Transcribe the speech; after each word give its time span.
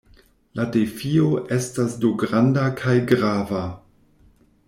La 0.59 0.63
defio 0.75 1.27
estas 1.57 1.99
do 2.05 2.11
granda 2.23 2.65
kaj 2.81 2.97
grava. 3.13 3.63